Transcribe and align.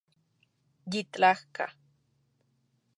Yitlajka 0.91 1.65